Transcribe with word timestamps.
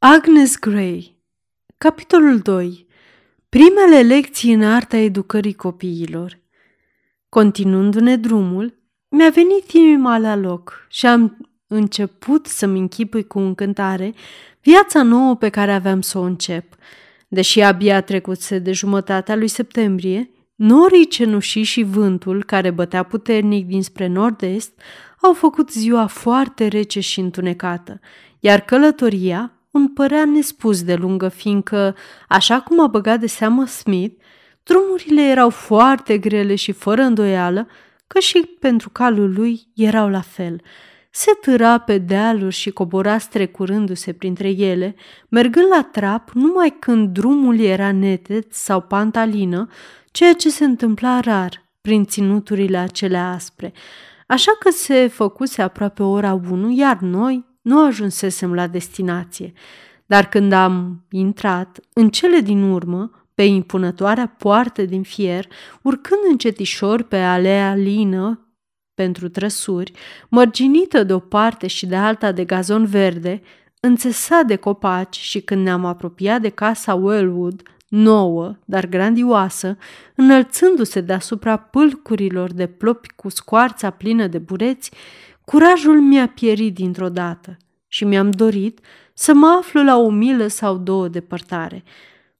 Agnes 0.00 0.58
Gray 0.58 1.16
Capitolul 1.78 2.38
2 2.38 2.86
Primele 3.48 4.02
lecții 4.02 4.52
în 4.52 4.62
arta 4.62 4.96
educării 4.96 5.54
copiilor 5.54 6.38
Continuându-ne 7.28 8.16
drumul, 8.16 8.78
mi-a 9.08 9.30
venit 9.30 9.70
inima 9.70 10.18
la 10.18 10.36
loc 10.36 10.86
și 10.88 11.06
am 11.06 11.36
început 11.66 12.46
să-mi 12.46 12.78
închipui 12.78 13.26
cu 13.26 13.38
încântare 13.38 14.14
viața 14.60 15.02
nouă 15.02 15.36
pe 15.36 15.48
care 15.48 15.72
aveam 15.72 16.00
să 16.00 16.18
o 16.18 16.22
încep. 16.22 16.74
Deși 17.28 17.60
abia 17.60 18.00
trecuse 18.00 18.58
de 18.58 18.72
jumătatea 18.72 19.36
lui 19.36 19.48
septembrie, 19.48 20.30
norii 20.54 21.08
cenușii 21.08 21.62
și 21.62 21.82
vântul 21.82 22.44
care 22.44 22.70
bătea 22.70 23.02
puternic 23.02 23.66
dinspre 23.66 24.06
nord-est 24.06 24.72
au 25.22 25.32
făcut 25.32 25.70
ziua 25.70 26.06
foarte 26.06 26.66
rece 26.66 27.00
și 27.00 27.20
întunecată, 27.20 28.00
iar 28.40 28.60
călătoria 28.60 29.52
îmi 29.78 29.88
părea 29.88 30.24
nespus 30.24 30.82
de 30.82 30.94
lungă, 30.94 31.28
fiindcă, 31.28 31.96
așa 32.28 32.60
cum 32.60 32.80
a 32.80 32.86
băgat 32.86 33.20
de 33.20 33.26
seamă 33.26 33.66
Smith, 33.66 34.22
drumurile 34.62 35.22
erau 35.22 35.50
foarte 35.50 36.18
grele 36.18 36.54
și 36.54 36.72
fără 36.72 37.02
îndoială 37.02 37.66
că 38.06 38.18
și 38.18 38.56
pentru 38.60 38.90
calul 38.90 39.32
lui 39.34 39.60
erau 39.74 40.08
la 40.08 40.20
fel. 40.20 40.60
Se 41.10 41.30
târa 41.40 41.78
pe 41.78 41.98
dealuri 41.98 42.54
și 42.54 42.70
cobora 42.70 43.18
strecurându-se 43.18 44.12
printre 44.12 44.48
ele, 44.48 44.94
mergând 45.28 45.66
la 45.70 45.82
trap 45.82 46.30
numai 46.30 46.76
când 46.78 47.08
drumul 47.08 47.60
era 47.60 47.92
neted 47.92 48.44
sau 48.50 48.80
pantalină, 48.80 49.68
ceea 50.10 50.32
ce 50.32 50.50
se 50.50 50.64
întâmpla 50.64 51.20
rar 51.20 51.70
prin 51.80 52.04
ținuturile 52.04 52.76
acelea 52.76 53.30
aspre. 53.30 53.72
Așa 54.26 54.52
că 54.58 54.70
se 54.70 55.06
făcuse 55.06 55.62
aproape 55.62 56.02
ora 56.02 56.40
1, 56.50 56.70
iar 56.70 56.98
noi 56.98 57.47
nu 57.68 57.86
ajunsesem 57.86 58.54
la 58.54 58.66
destinație. 58.66 59.52
Dar 60.06 60.28
când 60.28 60.52
am 60.52 61.04
intrat, 61.10 61.78
în 61.92 62.10
cele 62.10 62.40
din 62.40 62.62
urmă, 62.62 63.10
pe 63.34 63.42
impunătoarea 63.42 64.34
poartă 64.38 64.82
din 64.82 65.02
fier, 65.02 65.46
urcând 65.82 66.20
încetișor 66.30 67.02
pe 67.02 67.16
alea 67.16 67.74
lină 67.74 68.48
pentru 68.94 69.28
trăsuri, 69.28 69.92
mărginită 70.28 71.02
de 71.02 71.12
o 71.12 71.18
parte 71.18 71.66
și 71.66 71.86
de 71.86 71.96
alta 71.96 72.32
de 72.32 72.44
gazon 72.44 72.84
verde, 72.84 73.42
înțesat 73.80 74.46
de 74.46 74.56
copaci 74.56 75.16
și 75.16 75.40
când 75.40 75.62
ne-am 75.62 75.84
apropiat 75.84 76.40
de 76.40 76.48
casa 76.48 76.94
Wellwood, 76.94 77.62
nouă, 77.88 78.56
dar 78.64 78.86
grandioasă, 78.86 79.76
înălțându-se 80.14 81.00
deasupra 81.00 81.56
pâlcurilor 81.56 82.52
de 82.52 82.66
plopi 82.66 83.08
cu 83.16 83.28
scoarța 83.28 83.90
plină 83.90 84.26
de 84.26 84.38
bureți, 84.38 84.90
curajul 85.48 86.00
mi-a 86.00 86.28
pierit 86.28 86.74
dintr-o 86.74 87.08
dată 87.08 87.56
și 87.86 88.04
mi-am 88.04 88.30
dorit 88.30 88.80
să 89.14 89.34
mă 89.34 89.56
aflu 89.58 89.84
la 89.84 89.96
o 89.96 90.10
milă 90.10 90.46
sau 90.46 90.76
două 90.76 91.08
depărtare. 91.08 91.84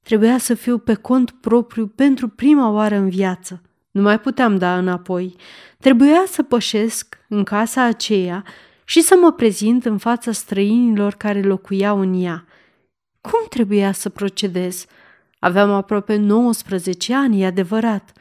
Trebuia 0.02 0.38
să 0.38 0.54
fiu 0.54 0.78
pe 0.78 0.94
cont 0.94 1.30
propriu 1.30 1.86
pentru 1.86 2.28
prima 2.28 2.70
oară 2.70 2.94
în 2.94 3.08
viață. 3.08 3.62
Nu 3.90 4.02
mai 4.02 4.20
puteam 4.20 4.56
da 4.56 4.78
înapoi. 4.78 5.36
Trebuia 5.78 6.24
să 6.26 6.42
pășesc 6.42 7.18
în 7.28 7.42
casa 7.44 7.82
aceea 7.82 8.44
și 8.84 9.00
să 9.00 9.16
mă 9.20 9.32
prezint 9.32 9.84
în 9.84 9.98
fața 9.98 10.32
străinilor 10.32 11.14
care 11.14 11.42
locuiau 11.42 12.00
în 12.00 12.22
ea. 12.22 12.44
Cum 13.20 13.40
trebuia 13.48 13.92
să 13.92 14.08
procedez? 14.08 14.84
Aveam 15.38 15.70
aproape 15.70 16.16
19 16.16 17.14
ani, 17.14 17.42
e 17.42 17.46
adevărat, 17.46 18.12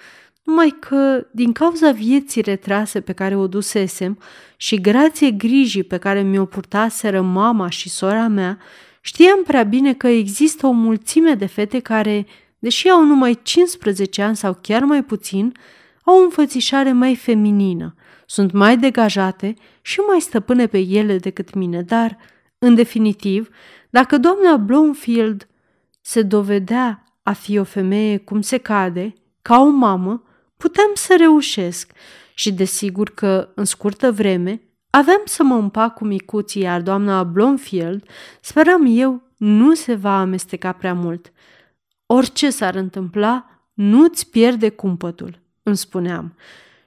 numai 0.47 0.75
că, 0.79 1.27
din 1.31 1.51
cauza 1.51 1.91
vieții 1.91 2.41
retrase 2.41 3.01
pe 3.01 3.13
care 3.13 3.35
o 3.35 3.47
dusesem 3.47 4.19
și 4.57 4.81
grație 4.81 5.31
grijii 5.31 5.83
pe 5.83 5.97
care 5.97 6.21
mi-o 6.21 6.45
purtaseră 6.45 7.21
mama 7.21 7.69
și 7.69 7.89
sora 7.89 8.27
mea, 8.27 8.57
știam 9.01 9.43
prea 9.43 9.63
bine 9.63 9.93
că 9.93 10.07
există 10.07 10.67
o 10.67 10.71
mulțime 10.71 11.33
de 11.33 11.45
fete 11.45 11.79
care, 11.79 12.25
deși 12.59 12.89
au 12.89 13.05
numai 13.05 13.39
15 13.43 14.21
ani 14.21 14.35
sau 14.35 14.57
chiar 14.61 14.83
mai 14.83 15.03
puțin, 15.03 15.51
au 16.03 16.19
o 16.19 16.23
înfățișare 16.23 16.91
mai 16.91 17.15
feminină, 17.15 17.95
sunt 18.25 18.52
mai 18.52 18.77
degajate 18.77 19.53
și 19.81 19.99
mai 19.99 20.19
stăpâne 20.19 20.67
pe 20.67 20.80
ele 20.80 21.17
decât 21.17 21.53
mine, 21.53 21.81
dar, 21.81 22.17
în 22.57 22.75
definitiv, 22.75 23.49
dacă 23.89 24.17
doamna 24.17 24.57
Bloomfield 24.57 25.47
se 26.02 26.21
dovedea 26.21 27.03
a 27.23 27.33
fi 27.33 27.57
o 27.57 27.63
femeie 27.63 28.17
cum 28.17 28.41
se 28.41 28.57
cade, 28.57 29.13
ca 29.41 29.59
o 29.59 29.69
mamă, 29.69 30.21
puteam 30.57 30.91
să 30.93 31.15
reușesc 31.17 31.91
și 32.33 32.53
desigur 32.53 33.09
că, 33.09 33.49
în 33.55 33.65
scurtă 33.65 34.11
vreme, 34.11 34.61
aveam 34.89 35.21
să 35.25 35.43
mă 35.43 35.55
împac 35.55 35.93
cu 35.93 36.05
micuții, 36.05 36.61
iar 36.61 36.81
doamna 36.81 37.23
Blomfield, 37.23 38.03
speram 38.41 38.85
eu, 38.87 39.21
nu 39.37 39.73
se 39.73 39.93
va 39.93 40.19
amesteca 40.19 40.71
prea 40.71 40.93
mult. 40.93 41.31
Orice 42.05 42.49
s-ar 42.49 42.75
întâmpla, 42.75 43.45
nu-ți 43.73 44.29
pierde 44.29 44.69
cumpătul, 44.69 45.39
îmi 45.63 45.77
spuneam. 45.77 46.35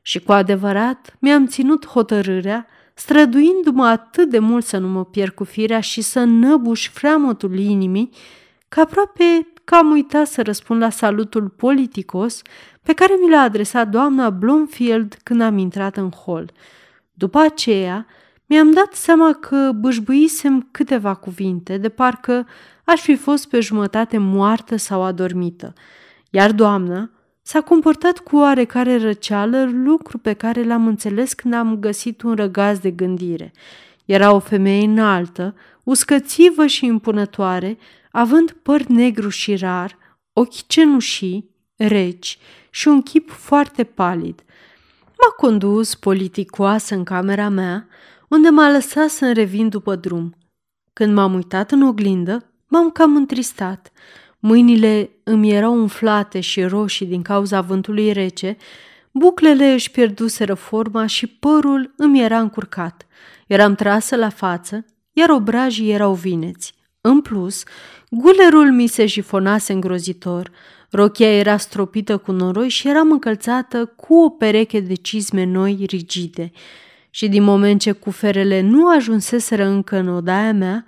Și 0.03 0.21
cu 0.21 0.33
adevărat 0.33 1.17
mi-am 1.19 1.47
ținut 1.47 1.87
hotărârea, 1.87 2.67
străduindu-mă 2.95 3.87
atât 3.87 4.31
de 4.31 4.39
mult 4.39 4.65
să 4.65 4.79
nu 4.79 4.89
mă 4.89 5.05
pierd 5.05 5.33
cu 5.33 5.45
firea 5.45 5.81
și 5.81 6.01
să 6.01 6.25
năbuș 6.25 6.89
freamătul 6.89 7.59
inimii, 7.59 8.11
că 8.69 8.81
aproape 8.81 9.50
că 9.71 9.77
am 9.77 9.91
uitat 9.91 10.27
să 10.27 10.43
răspund 10.43 10.81
la 10.81 10.91
salutul 10.91 11.49
politicos 11.49 12.43
pe 12.83 12.93
care 12.93 13.15
mi 13.23 13.31
l-a 13.31 13.41
adresat 13.41 13.89
doamna 13.89 14.31
Blomfield 14.31 15.17
când 15.23 15.41
am 15.41 15.59
intrat 15.59 15.97
în 15.97 16.11
hol. 16.11 16.51
După 17.13 17.39
aceea, 17.39 18.07
mi-am 18.47 18.73
dat 18.73 18.95
seama 18.95 19.33
că 19.33 19.71
bâșbuisem 19.81 20.69
câteva 20.71 21.15
cuvinte, 21.15 21.77
de 21.77 21.89
parcă 21.89 22.47
aș 22.85 23.01
fi 23.01 23.17
fost 23.17 23.49
pe 23.49 23.61
jumătate 23.61 24.19
moartă 24.19 24.77
sau 24.77 25.03
adormită, 25.03 25.73
iar 26.31 26.53
doamna 26.53 27.11
s-a 27.43 27.61
comportat 27.61 28.19
cu 28.19 28.37
oarecare 28.37 28.97
răceală, 28.97 29.71
lucru 29.73 30.19
pe 30.19 30.33
care 30.33 30.65
l-am 30.65 30.87
înțeles 30.87 31.33
când 31.33 31.55
am 31.55 31.77
găsit 31.77 32.23
un 32.23 32.35
răgaz 32.35 32.79
de 32.79 32.91
gândire. 32.91 33.53
Era 34.05 34.33
o 34.33 34.39
femeie 34.39 34.85
înaltă, 34.85 35.55
uscățivă 35.85 36.67
și 36.67 36.87
impunătoare, 36.87 37.79
având 38.11 38.51
păr 38.51 38.83
negru 38.83 39.29
și 39.29 39.57
rar, 39.57 39.99
ochi 40.33 40.67
cenușii, 40.67 41.51
reci 41.77 42.39
și 42.71 42.89
un 42.89 43.03
chip 43.03 43.31
foarte 43.31 43.85
palid. 43.85 44.45
M-a 45.07 45.35
condus 45.37 45.95
politicoasă 45.95 46.95
în 46.95 47.05
camera 47.05 47.49
mea, 47.49 47.89
unde 48.29 48.49
m-a 48.49 48.71
lăsat 48.71 49.09
să 49.09 49.33
revin 49.33 49.69
după 49.69 49.97
drum. 49.97 50.35
Când 50.93 51.15
m-am 51.15 51.35
uitat 51.35 51.71
în 51.71 51.83
oglindă, 51.83 52.51
m-am 52.69 52.91
cam 52.91 53.17
întristat. 53.17 53.93
Mâinile 54.39 55.11
îmi 55.23 55.53
erau 55.53 55.75
umflate 55.75 56.41
și 56.41 56.63
roșii 56.63 57.07
din 57.07 57.23
cauza 57.23 57.61
vântului 57.61 58.13
rece, 58.13 58.57
buclele 59.11 59.73
își 59.73 59.91
pierduseră 59.91 60.55
forma 60.55 61.07
și 61.07 61.27
părul 61.27 61.95
îmi 61.97 62.23
era 62.23 62.41
încurcat. 62.41 63.07
Eram 63.47 63.75
trasă 63.75 64.17
la 64.17 64.29
față, 64.29 64.85
iar 65.13 65.31
obrajii 65.31 65.91
erau 65.91 66.15
vineți. 66.15 66.75
În 67.01 67.21
plus, 67.21 67.63
gulerul 68.11 68.73
mi 68.73 68.87
se 68.87 69.07
jifonase 69.07 69.73
îngrozitor, 69.73 70.51
rochia 70.91 71.33
era 71.33 71.57
stropită 71.57 72.17
cu 72.17 72.33
noroi 72.33 72.69
și 72.69 72.89
eram 72.89 73.11
încălțată 73.11 73.93
cu 73.97 74.15
o 74.15 74.29
pereche 74.29 74.81
de 74.81 74.95
cizme 74.95 75.45
noi 75.45 75.85
rigide. 75.87 76.51
Și 77.11 77.29
din 77.29 77.43
moment 77.43 77.81
ce 77.81 77.93
cuferele 77.93 78.61
nu 78.61 78.89
ajunseseră 78.89 79.65
încă 79.65 79.97
în 79.97 80.09
odaia 80.09 80.53
mea, 80.53 80.85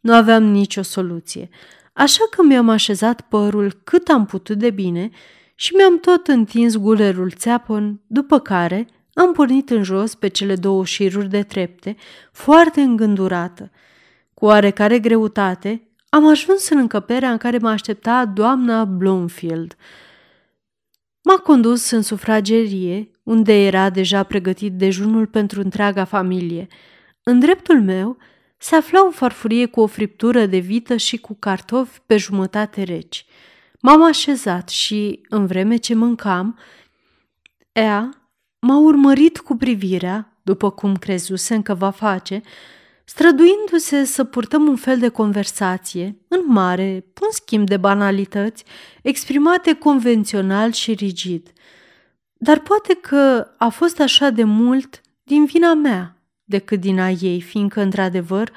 nu 0.00 0.14
aveam 0.14 0.44
nicio 0.44 0.82
soluție. 0.82 1.48
Așa 1.92 2.24
că 2.30 2.42
mi-am 2.42 2.68
așezat 2.68 3.20
părul 3.20 3.80
cât 3.84 4.08
am 4.08 4.26
putut 4.26 4.58
de 4.58 4.70
bine 4.70 5.10
și 5.54 5.74
mi-am 5.74 5.98
tot 5.98 6.26
întins 6.26 6.76
gulerul 6.76 7.30
țeapăn, 7.30 8.00
după 8.06 8.38
care 8.38 8.86
am 9.14 9.32
pornit 9.32 9.70
în 9.70 9.82
jos 9.82 10.14
pe 10.14 10.28
cele 10.28 10.56
două 10.56 10.84
șiruri 10.84 11.28
de 11.28 11.42
trepte, 11.42 11.96
foarte 12.32 12.80
îngândurată. 12.80 13.70
Cu 14.40 14.44
oarecare 14.44 14.98
greutate, 14.98 15.88
am 16.08 16.28
ajuns 16.28 16.68
în 16.68 16.78
încăperea 16.78 17.30
în 17.30 17.36
care 17.36 17.58
mă 17.58 17.68
aștepta 17.68 18.24
doamna 18.24 18.84
Bloomfield. 18.84 19.76
M-a 21.22 21.36
condus 21.36 21.90
în 21.90 22.02
sufragerie, 22.02 23.10
unde 23.22 23.66
era 23.66 23.90
deja 23.90 24.22
pregătit 24.22 24.72
dejunul 24.72 25.26
pentru 25.26 25.60
întreaga 25.60 26.04
familie. 26.04 26.66
În 27.22 27.38
dreptul 27.38 27.82
meu 27.82 28.16
se 28.56 28.74
afla 28.74 29.06
o 29.06 29.10
farfurie 29.10 29.66
cu 29.66 29.80
o 29.80 29.86
friptură 29.86 30.46
de 30.46 30.58
vită 30.58 30.96
și 30.96 31.16
cu 31.18 31.34
cartofi 31.34 32.00
pe 32.06 32.16
jumătate 32.16 32.82
reci. 32.82 33.26
M-am 33.80 34.02
așezat 34.02 34.68
și, 34.68 35.20
în 35.28 35.46
vreme 35.46 35.76
ce 35.76 35.94
mâncam, 35.94 36.58
ea 37.72 38.10
m-a 38.58 38.78
urmărit 38.78 39.38
cu 39.38 39.56
privirea, 39.56 40.38
după 40.42 40.70
cum 40.70 40.96
crezusem 40.96 41.62
că 41.62 41.74
va 41.74 41.90
face, 41.90 42.42
străduindu-se 43.08 44.04
să 44.04 44.24
purtăm 44.24 44.66
un 44.66 44.76
fel 44.76 44.98
de 44.98 45.08
conversație, 45.08 46.16
în 46.28 46.40
mare, 46.46 47.04
un 47.22 47.28
schimb 47.30 47.68
de 47.68 47.76
banalități, 47.76 48.64
exprimate 49.02 49.72
convențional 49.74 50.72
și 50.72 50.92
rigid. 50.92 51.52
Dar 52.32 52.58
poate 52.58 52.94
că 52.94 53.46
a 53.58 53.68
fost 53.68 54.00
așa 54.00 54.30
de 54.30 54.44
mult 54.44 55.00
din 55.22 55.44
vina 55.44 55.74
mea 55.74 56.16
decât 56.44 56.80
din 56.80 57.00
a 57.00 57.10
ei, 57.10 57.40
fiindcă, 57.40 57.80
într-adevăr, 57.80 58.52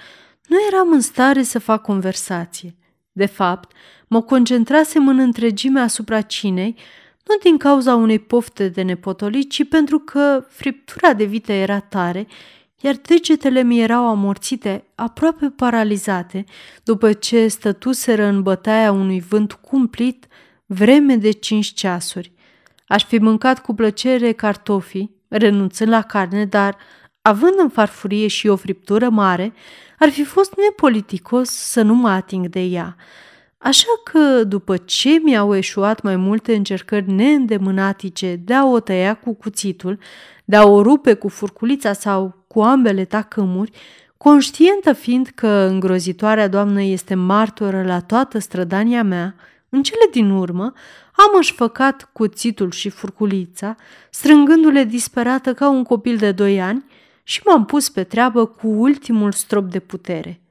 nu 0.47 0.57
eram 0.71 0.91
în 0.91 1.01
stare 1.01 1.43
să 1.43 1.59
fac 1.59 1.81
conversație. 1.81 2.75
De 3.11 3.25
fapt, 3.25 3.71
mă 4.07 4.21
concentrasem 4.21 5.07
în 5.07 5.19
întregime 5.19 5.79
asupra 5.79 6.21
cinei, 6.21 6.75
nu 7.23 7.35
din 7.41 7.57
cauza 7.57 7.95
unei 7.95 8.19
pofte 8.19 8.67
de 8.67 8.81
nepotolit, 8.81 9.49
ci 9.49 9.67
pentru 9.67 9.99
că 9.99 10.45
friptura 10.47 11.13
de 11.13 11.23
vită 11.23 11.51
era 11.51 11.79
tare, 11.79 12.27
iar 12.81 12.95
degetele 12.95 13.63
mi 13.63 13.81
erau 13.81 14.07
amorțite, 14.07 14.83
aproape 14.95 15.45
paralizate, 15.45 16.43
după 16.83 17.13
ce 17.13 17.47
stătuseră 17.47 18.23
în 18.23 18.41
bătaia 18.41 18.91
unui 18.91 19.19
vânt 19.19 19.53
cumplit 19.53 20.27
vreme 20.65 21.15
de 21.15 21.31
cinci 21.31 21.73
ceasuri. 21.73 22.31
Aș 22.87 23.03
fi 23.03 23.17
mâncat 23.17 23.61
cu 23.61 23.73
plăcere 23.73 24.31
cartofii, 24.31 25.15
renunțând 25.27 25.89
la 25.89 26.01
carne, 26.01 26.45
dar, 26.45 26.77
având 27.21 27.53
în 27.57 27.69
farfurie 27.69 28.27
și 28.27 28.47
o 28.47 28.55
friptură 28.55 29.09
mare, 29.09 29.53
ar 29.99 30.09
fi 30.09 30.23
fost 30.23 30.53
nepoliticos 30.57 31.49
să 31.49 31.81
nu 31.81 31.93
mă 31.93 32.09
ating 32.09 32.47
de 32.47 32.59
ea. 32.59 32.95
Așa 33.61 34.01
că, 34.03 34.43
după 34.43 34.77
ce 34.77 35.09
mi-au 35.23 35.55
eșuat 35.55 36.01
mai 36.01 36.15
multe 36.15 36.55
încercări 36.55 37.11
neîndemânatice 37.11 38.35
de 38.35 38.53
a 38.53 38.65
o 38.65 38.79
tăia 38.79 39.13
cu 39.15 39.33
cuțitul, 39.33 39.99
de 40.45 40.55
a 40.55 40.67
o 40.67 40.81
rupe 40.81 41.13
cu 41.13 41.27
furculița 41.27 41.93
sau 41.93 42.45
cu 42.47 42.61
ambele 42.61 43.05
tacâmuri, 43.05 43.71
conștientă 44.17 44.93
fiind 44.93 45.27
că 45.35 45.47
îngrozitoarea 45.47 46.47
doamnă 46.47 46.81
este 46.81 47.15
martoră 47.15 47.83
la 47.83 47.99
toată 47.99 48.39
strădania 48.39 49.03
mea, 49.03 49.35
în 49.69 49.83
cele 49.83 50.07
din 50.11 50.29
urmă 50.29 50.73
am 51.15 51.31
înșfăcat 51.35 52.09
cuțitul 52.13 52.71
și 52.71 52.89
furculița, 52.89 53.75
strângându-le 54.09 54.83
disperată 54.83 55.53
ca 55.53 55.69
un 55.69 55.83
copil 55.83 56.17
de 56.17 56.31
doi 56.31 56.61
ani 56.61 56.85
și 57.23 57.41
m-am 57.45 57.65
pus 57.65 57.89
pe 57.89 58.03
treabă 58.03 58.45
cu 58.45 58.67
ultimul 58.67 59.31
strop 59.31 59.69
de 59.69 59.79
putere. 59.79 60.41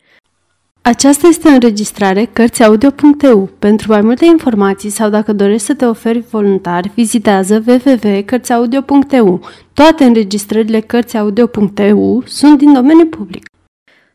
Aceasta 0.83 1.27
este 1.27 1.49
o 1.49 1.53
înregistrare 1.53 2.25
Cărțiaudio.eu. 2.25 3.47
Pentru 3.59 3.93
mai 3.93 4.01
multe 4.01 4.25
informații 4.25 4.91
sau 4.91 5.11
dacă 5.11 5.33
dorești 5.33 5.67
să 5.67 5.75
te 5.75 5.85
oferi 5.85 6.21
voluntar, 6.21 6.91
vizitează 6.95 7.65
www.cărțiaudio.eu. 7.67 9.49
Toate 9.73 10.05
înregistrările 10.05 10.81
Cărțiaudio.eu 10.81 12.23
sunt 12.27 12.59
din 12.59 12.73
domeniu 12.73 13.07
public. 13.07 13.47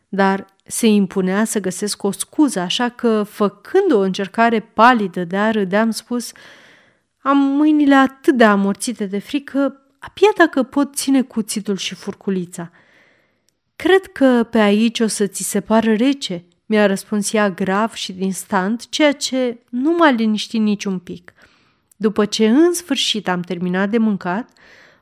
Dar 0.08 0.46
se 0.66 0.86
impunea 0.86 1.44
să 1.44 1.60
găsesc 1.60 2.02
o 2.02 2.10
scuză, 2.10 2.60
așa 2.60 2.88
că, 2.88 3.22
făcând 3.28 3.92
o 3.92 4.00
încercare 4.00 4.60
palidă 4.60 5.24
de 5.24 5.36
a 5.36 5.50
râde, 5.50 5.76
am 5.76 5.90
spus 5.90 6.32
Am 7.18 7.36
mâinile 7.36 7.94
atât 7.94 8.36
de 8.36 8.44
amorțite 8.44 9.06
de 9.06 9.18
frică, 9.18 9.58
abia 9.98 10.32
dacă 10.36 10.62
pot 10.62 10.94
ține 10.94 11.22
cuțitul 11.22 11.76
și 11.76 11.94
furculița. 11.94 12.70
Cred 13.76 14.06
că 14.12 14.46
pe 14.50 14.58
aici 14.58 15.00
o 15.00 15.06
să 15.06 15.26
ți 15.26 15.42
se 15.42 15.60
pară 15.60 15.94
rece, 15.94 16.44
mi-a 16.66 16.86
răspuns 16.86 17.32
ea 17.32 17.50
grav 17.50 17.92
și 17.92 18.12
din 18.12 18.32
stand, 18.32 18.88
ceea 18.88 19.12
ce 19.12 19.58
nu 19.68 19.90
m-a 19.90 20.10
liniștit 20.10 20.60
niciun 20.60 20.98
pic. 20.98 21.32
După 21.96 22.24
ce 22.24 22.48
în 22.48 22.72
sfârșit 22.72 23.28
am 23.28 23.40
terminat 23.40 23.90
de 23.90 23.98
mâncat, 23.98 24.48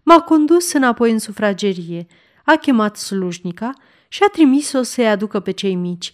m-a 0.02 0.20
condus 0.20 0.72
înapoi 0.72 1.10
în 1.10 1.18
sufragerie, 1.18 2.06
a 2.44 2.54
chemat 2.54 2.96
slujnica 2.96 3.72
și 4.08 4.22
a 4.22 4.28
trimis-o 4.28 4.82
să-i 4.82 5.08
aducă 5.08 5.40
pe 5.40 5.50
cei 5.50 5.74
mici. 5.74 6.12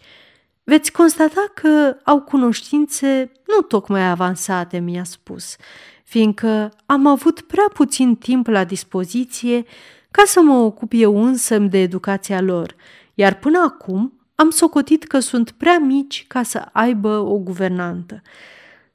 Veți 0.64 0.92
constata 0.92 1.52
că 1.54 1.96
au 2.04 2.20
cunoștințe 2.20 3.32
nu 3.46 3.62
tocmai 3.62 4.08
avansate, 4.08 4.78
mi-a 4.78 5.04
spus, 5.04 5.56
fiindcă 6.04 6.72
am 6.86 7.06
avut 7.06 7.40
prea 7.40 7.70
puțin 7.74 8.16
timp 8.16 8.46
la 8.46 8.64
dispoziție 8.64 9.64
ca 10.10 10.22
să 10.26 10.40
mă 10.40 10.54
ocup 10.54 10.92
eu 10.94 11.24
însă 11.24 11.58
de 11.58 11.78
educația 11.78 12.40
lor, 12.40 12.74
iar 13.14 13.38
până 13.38 13.58
acum 13.58 14.17
am 14.40 14.50
socotit 14.50 15.04
că 15.04 15.18
sunt 15.18 15.50
prea 15.50 15.78
mici 15.78 16.24
ca 16.28 16.42
să 16.42 16.68
aibă 16.72 17.18
o 17.18 17.38
guvernantă. 17.38 18.22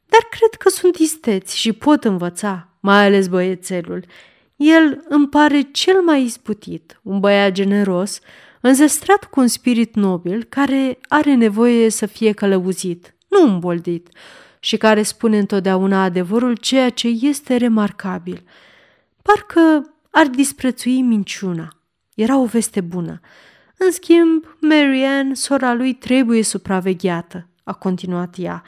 Dar 0.06 0.22
cred 0.30 0.54
că 0.60 0.70
sunt 0.70 0.96
isteți 0.96 1.58
și 1.58 1.74
pot 1.74 2.04
învăța, 2.04 2.68
mai 2.80 3.06
ales 3.06 3.28
băiețelul. 3.28 4.06
El 4.56 5.04
îmi 5.08 5.28
pare 5.28 5.62
cel 5.62 6.02
mai 6.02 6.24
isputit, 6.24 7.00
un 7.02 7.20
băiat 7.20 7.52
generos, 7.52 8.20
înzestrat 8.62 9.24
cu 9.24 9.40
un 9.40 9.48
spirit 9.48 9.96
nobil 9.96 10.44
care 10.44 11.00
are 11.08 11.34
nevoie 11.34 11.90
să 11.90 12.06
fie 12.06 12.32
călăuzit, 12.32 13.16
nu 13.28 13.44
îmboldit, 13.44 14.10
și 14.60 14.78
care 14.78 15.04
spune 15.04 15.38
întotdeauna 15.38 16.04
adevărul, 16.04 16.56
ceea 16.56 16.90
ce 16.90 17.08
este 17.08 17.56
remarcabil. 17.56 18.44
Parcă 19.22 19.94
ar 20.12 20.28
disprețui 20.28 21.02
minciuna. 21.02 21.78
Era 22.16 22.38
o 22.38 22.46
veste 22.46 22.82
bună. 22.82 23.20
În 23.78 23.92
schimb, 23.92 24.58
Marianne, 24.60 25.34
sora 25.34 25.74
lui, 25.74 25.94
trebuie 25.94 26.44
supravegheată, 26.44 27.48
a 27.64 27.74
continuat 27.74 28.36
ea. 28.38 28.64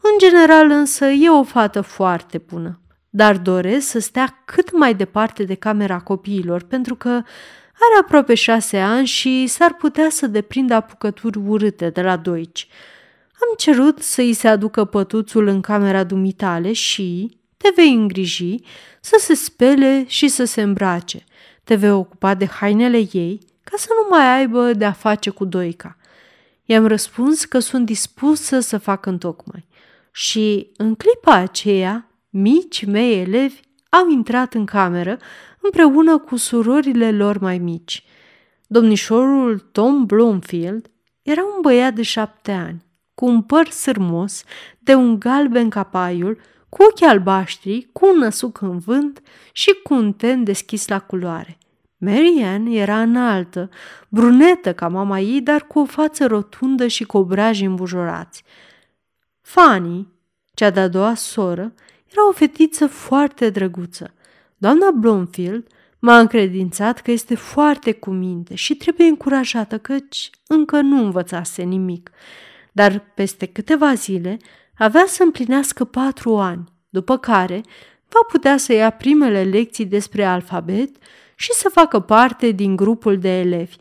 În 0.00 0.18
general 0.18 0.70
însă 0.70 1.06
e 1.06 1.28
o 1.30 1.42
fată 1.42 1.80
foarte 1.80 2.38
bună, 2.38 2.80
dar 3.10 3.36
doresc 3.36 3.88
să 3.88 3.98
stea 3.98 4.42
cât 4.44 4.78
mai 4.78 4.94
departe 4.94 5.44
de 5.44 5.54
camera 5.54 5.98
copiilor, 5.98 6.62
pentru 6.62 6.94
că 6.94 7.08
are 7.78 7.98
aproape 8.00 8.34
șase 8.34 8.78
ani 8.78 9.06
și 9.06 9.46
s-ar 9.46 9.74
putea 9.74 10.10
să 10.10 10.26
deprindă 10.26 10.74
apucături 10.74 11.38
urâte 11.38 11.90
de 11.90 12.02
la 12.02 12.16
doici. 12.16 12.68
Am 13.40 13.54
cerut 13.56 13.98
să 13.98 14.20
îi 14.20 14.32
se 14.32 14.48
aducă 14.48 14.84
pătuțul 14.84 15.46
în 15.46 15.60
camera 15.60 16.04
dumitale 16.04 16.72
și 16.72 17.38
te 17.56 17.68
vei 17.74 17.92
îngriji 17.92 18.60
să 19.00 19.16
se 19.18 19.34
spele 19.34 20.04
și 20.06 20.28
să 20.28 20.44
se 20.44 20.62
îmbrace. 20.62 21.24
Te 21.64 21.74
vei 21.74 21.90
ocupa 21.90 22.34
de 22.34 22.46
hainele 22.46 23.06
ei 23.12 23.40
ca 23.70 23.76
să 23.76 23.88
nu 23.88 24.16
mai 24.16 24.38
aibă 24.38 24.72
de-a 24.72 24.92
face 24.92 25.30
cu 25.30 25.44
Doica. 25.44 25.96
I-am 26.64 26.86
răspuns 26.86 27.44
că 27.44 27.58
sunt 27.58 27.86
dispusă 27.86 28.60
să 28.60 28.78
fac 28.78 29.06
întocmai. 29.06 29.66
Și 30.12 30.70
în 30.76 30.94
clipa 30.94 31.34
aceea, 31.34 32.10
mici 32.30 32.84
mei 32.84 33.20
elevi 33.20 33.60
au 33.88 34.08
intrat 34.08 34.54
în 34.54 34.64
cameră 34.64 35.18
împreună 35.60 36.18
cu 36.18 36.36
surorile 36.36 37.12
lor 37.12 37.38
mai 37.38 37.58
mici. 37.58 38.04
Domnișorul 38.66 39.58
Tom 39.58 40.06
Bloomfield 40.06 40.90
era 41.22 41.42
un 41.44 41.60
băiat 41.60 41.94
de 41.94 42.02
șapte 42.02 42.52
ani, 42.52 42.84
cu 43.14 43.26
un 43.26 43.42
păr 43.42 43.68
sârmos, 43.68 44.44
de 44.78 44.94
un 44.94 45.18
galben 45.18 45.68
capaiul, 45.68 46.40
cu 46.68 46.82
ochii 46.82 47.06
albaștri, 47.06 47.88
cu 47.92 48.06
un 48.06 48.18
năsuc 48.18 48.60
în 48.60 48.78
vânt 48.78 49.22
și 49.52 49.80
cu 49.82 49.94
un 49.94 50.12
ten 50.12 50.44
deschis 50.44 50.88
la 50.88 50.98
culoare. 50.98 51.58
Marianne 51.98 52.74
era 52.74 53.00
înaltă, 53.00 53.70
brunetă 54.08 54.74
ca 54.74 54.88
mama 54.88 55.18
ei, 55.18 55.40
dar 55.40 55.66
cu 55.66 55.78
o 55.78 55.84
față 55.84 56.26
rotundă 56.26 56.86
și 56.86 57.04
cu 57.04 57.16
obraji 57.16 57.64
îmbujorați. 57.64 58.44
Fanny, 59.40 60.08
cea 60.54 60.70
de-a 60.70 60.88
doua 60.88 61.14
soră, 61.14 61.74
era 62.12 62.28
o 62.28 62.32
fetiță 62.32 62.86
foarte 62.86 63.50
drăguță. 63.50 64.14
Doamna 64.56 64.90
Blomfield 64.90 65.66
m-a 65.98 66.18
încredințat 66.18 67.00
că 67.00 67.10
este 67.10 67.34
foarte 67.34 67.92
cu 67.92 68.10
minte 68.10 68.54
și 68.54 68.74
trebuie 68.74 69.06
încurajată 69.06 69.78
căci 69.78 70.30
încă 70.46 70.80
nu 70.80 71.04
învățase 71.04 71.62
nimic. 71.62 72.10
Dar 72.72 73.12
peste 73.14 73.46
câteva 73.46 73.94
zile 73.94 74.36
avea 74.78 75.04
să 75.06 75.22
împlinească 75.22 75.84
patru 75.84 76.36
ani, 76.36 76.64
după 76.88 77.18
care 77.18 77.60
va 78.08 78.20
putea 78.28 78.56
să 78.56 78.72
ia 78.72 78.90
primele 78.90 79.42
lecții 79.42 79.86
despre 79.86 80.24
alfabet 80.24 80.96
și 81.36 81.52
să 81.52 81.68
facă 81.68 82.00
parte 82.00 82.50
din 82.50 82.76
grupul 82.76 83.18
de 83.18 83.38
elevi. 83.38 83.76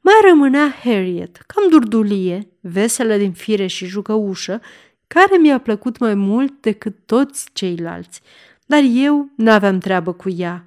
Mai 0.00 0.14
rămânea 0.28 0.74
Harriet, 0.82 1.36
cam 1.46 1.68
durdulie, 1.70 2.48
veselă 2.60 3.16
din 3.16 3.32
fire 3.32 3.66
și 3.66 3.86
jucăușă, 3.86 4.60
care 5.06 5.36
mi-a 5.36 5.58
plăcut 5.58 5.98
mai 5.98 6.14
mult 6.14 6.60
decât 6.60 6.96
toți 7.06 7.48
ceilalți, 7.52 8.20
dar 8.66 8.82
eu 8.94 9.30
n-aveam 9.36 9.78
treabă 9.78 10.12
cu 10.12 10.28
ea. 10.28 10.64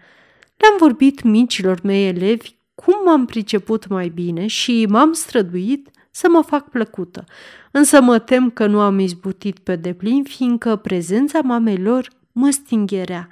Le-am 0.58 0.76
vorbit 0.78 1.24
micilor 1.24 1.80
mei 1.84 2.08
elevi 2.08 2.56
cum 2.76 2.96
m-am 3.06 3.26
priceput 3.26 3.88
mai 3.88 4.08
bine 4.08 4.48
și 4.48 4.86
m-am 4.90 5.14
străduit 5.14 5.90
să 6.12 6.28
mă 6.30 6.42
fac 6.42 6.70
plăcută, 6.70 7.24
însă 7.72 8.02
mă 8.02 8.20
tem 8.20 8.50
că 8.50 8.66
nu 8.66 8.80
am 8.80 9.00
izbutit 9.00 9.60
pe 9.60 9.76
deplin, 9.76 10.24
fiindcă 10.24 10.76
prezența 10.76 11.40
mamei 11.44 11.78
lor 11.78 12.10
mă 12.32 12.50
stingherea 12.50 13.28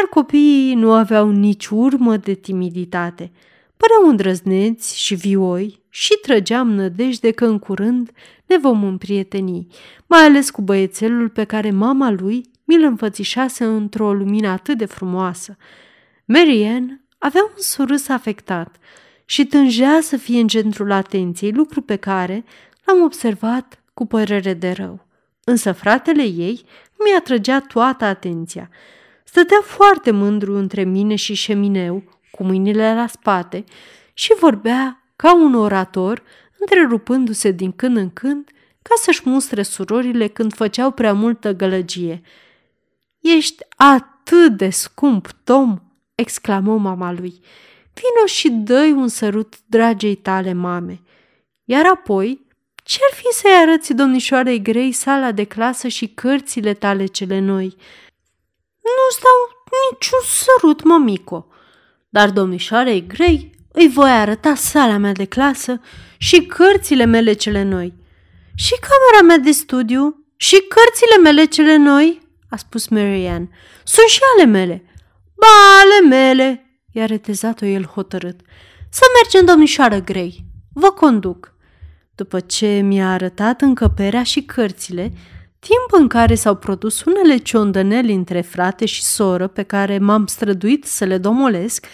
dar 0.00 0.08
copiii 0.08 0.74
nu 0.74 0.92
aveau 0.92 1.30
nici 1.30 1.66
urmă 1.66 2.16
de 2.16 2.34
timiditate. 2.34 3.32
Păreau 3.76 4.08
îndrăzneți 4.08 4.98
și 4.98 5.14
vioi 5.14 5.82
și 5.88 6.18
trăgeam 6.22 6.70
nădejde 6.70 7.30
că 7.30 7.44
în 7.44 7.58
curând 7.58 8.10
ne 8.46 8.58
vom 8.58 8.84
împrieteni, 8.84 9.66
mai 10.06 10.20
ales 10.20 10.50
cu 10.50 10.62
băiețelul 10.62 11.28
pe 11.28 11.44
care 11.44 11.70
mama 11.70 12.10
lui 12.10 12.50
mi-l 12.64 12.82
înfățișase 12.82 13.64
într-o 13.64 14.12
lumină 14.12 14.48
atât 14.48 14.78
de 14.78 14.84
frumoasă. 14.84 15.56
Marianne 16.24 17.04
avea 17.18 17.42
un 17.42 17.62
surâs 17.62 18.08
afectat 18.08 18.76
și 19.24 19.44
tângea 19.44 20.00
să 20.00 20.16
fie 20.16 20.40
în 20.40 20.48
centrul 20.48 20.92
atenției, 20.92 21.52
lucru 21.52 21.80
pe 21.80 21.96
care 21.96 22.44
l-am 22.84 23.02
observat 23.02 23.82
cu 23.94 24.06
părere 24.06 24.54
de 24.54 24.70
rău. 24.70 25.06
Însă 25.44 25.72
fratele 25.72 26.22
ei 26.22 26.64
mi 26.98 27.16
atrăgea 27.18 27.60
toată 27.60 28.04
atenția– 28.04 28.70
Stătea 29.28 29.60
foarte 29.64 30.10
mândru 30.10 30.56
între 30.56 30.82
mine 30.84 31.14
și 31.14 31.34
șemineu, 31.34 32.02
cu 32.30 32.44
mâinile 32.44 32.94
la 32.94 33.06
spate, 33.06 33.64
și 34.14 34.34
vorbea 34.40 35.02
ca 35.16 35.34
un 35.34 35.54
orator 35.54 36.22
întrerupându-se 36.58 37.50
din 37.50 37.72
când 37.72 37.96
în 37.96 38.10
când 38.10 38.50
ca 38.82 38.94
să-și 39.02 39.20
mustre 39.24 39.62
surorile 39.62 40.26
când 40.26 40.54
făceau 40.54 40.90
prea 40.90 41.12
multă 41.12 41.52
gălăgie. 41.52 42.22
Ești 43.20 43.62
atât 43.76 44.56
de 44.56 44.70
scump, 44.70 45.28
Tom!" 45.44 45.78
exclamă 46.14 46.78
mama 46.78 47.12
lui. 47.12 47.40
Vino 47.94 48.26
și 48.26 48.50
dă 48.50 48.92
un 48.96 49.08
sărut 49.08 49.54
dragei 49.66 50.14
tale 50.14 50.52
mame. 50.52 51.00
Iar 51.64 51.86
apoi, 51.86 52.46
ce-ar 52.74 53.10
fi 53.12 53.26
să-i 53.30 53.60
arăți 53.62 53.94
domnișoarei 53.94 54.62
grei 54.62 54.92
sala 54.92 55.32
de 55.32 55.44
clasă 55.44 55.88
și 55.88 56.06
cărțile 56.06 56.74
tale 56.74 57.06
cele 57.06 57.38
noi? 57.38 57.76
Nu-ți 58.94 59.20
dau 59.26 59.38
niciun 59.90 60.18
sărut, 60.24 60.84
mămico, 60.84 61.46
dar 62.08 62.30
domnișoarei 62.30 63.06
grei 63.06 63.50
îi 63.72 63.88
voi 63.88 64.10
arăta 64.10 64.54
sala 64.54 64.96
mea 64.96 65.12
de 65.12 65.24
clasă 65.24 65.80
și 66.16 66.46
cărțile 66.46 67.04
mele 67.04 67.32
cele 67.32 67.62
noi. 67.62 67.94
Și 68.54 68.74
camera 68.80 69.26
mea 69.26 69.44
de 69.44 69.50
studiu 69.50 70.24
și 70.36 70.56
cărțile 70.68 71.16
mele 71.22 71.44
cele 71.44 71.76
noi, 71.76 72.20
a 72.48 72.56
spus 72.56 72.88
Marianne. 72.88 73.48
Sunt 73.84 74.08
și 74.08 74.20
ale 74.34 74.50
mele. 74.50 74.84
Ba, 75.34 75.80
ale 75.80 76.08
mele, 76.08 76.80
i-a 76.92 77.06
retezat-o 77.06 77.66
el 77.66 77.84
hotărât. 77.84 78.40
Să 78.90 79.02
mergem, 79.22 79.44
domnișoară 79.44 79.98
Grey. 79.98 80.44
Vă 80.72 80.90
conduc. 80.90 81.54
După 82.14 82.40
ce 82.40 82.66
mi-a 82.66 83.12
arătat 83.12 83.60
încăperea 83.60 84.22
și 84.22 84.42
cărțile, 84.42 85.12
timp 85.66 86.00
în 86.00 86.08
care 86.08 86.34
s-au 86.34 86.54
produs 86.54 87.04
unele 87.04 87.36
ciondăneli 87.36 88.14
între 88.14 88.40
frate 88.40 88.86
și 88.86 89.02
soră 89.02 89.46
pe 89.46 89.62
care 89.62 89.98
m-am 89.98 90.26
străduit 90.26 90.84
să 90.84 91.04
le 91.04 91.18
domolesc, 91.18 91.86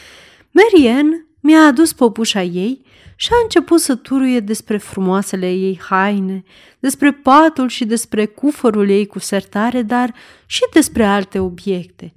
Marianne 0.51 1.27
mi-a 1.41 1.61
adus 1.67 1.93
popușa 1.93 2.43
ei 2.43 2.83
și 3.17 3.29
a 3.33 3.37
început 3.43 3.81
să 3.81 3.95
turuie 3.95 4.41
despre 4.41 4.77
frumoasele 4.77 5.51
ei 5.51 5.81
haine, 5.89 6.43
despre 6.79 7.13
patul 7.13 7.69
și 7.69 7.85
despre 7.85 8.27
cufărul 8.27 8.89
ei 8.89 9.07
cu 9.07 9.19
sertare, 9.19 9.83
dar 9.83 10.15
și 10.47 10.63
despre 10.73 11.05
alte 11.05 11.39
obiecte. 11.39 12.15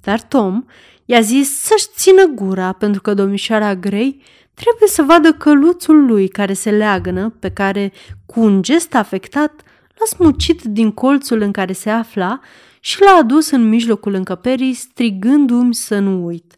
Dar 0.00 0.20
Tom 0.20 0.64
i-a 1.04 1.20
zis 1.20 1.60
să-și 1.60 1.86
țină 1.96 2.24
gura 2.26 2.72
pentru 2.72 3.00
că 3.00 3.14
domnișoara 3.14 3.74
Grey 3.74 4.22
trebuie 4.54 4.88
să 4.88 5.02
vadă 5.02 5.32
căluțul 5.32 6.06
lui 6.06 6.28
care 6.28 6.52
se 6.52 6.70
leagănă, 6.70 7.30
pe 7.38 7.50
care, 7.50 7.92
cu 8.26 8.40
un 8.40 8.62
gest 8.62 8.94
afectat, 8.94 9.62
l-a 9.98 10.04
smucit 10.06 10.62
din 10.62 10.90
colțul 10.92 11.40
în 11.40 11.52
care 11.52 11.72
se 11.72 11.90
afla 11.90 12.40
și 12.80 13.02
l-a 13.02 13.16
adus 13.18 13.50
în 13.50 13.68
mijlocul 13.68 14.14
încăperii, 14.14 14.74
strigându-mi 14.74 15.74
să 15.74 15.98
nu 15.98 16.24
uit. 16.24 16.56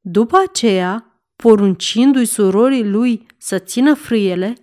După 0.00 0.42
aceea, 0.48 1.20
poruncindu-i 1.36 2.24
surorii 2.24 2.88
lui 2.88 3.26
să 3.38 3.58
țină 3.58 3.94
frâiele, 3.94 4.54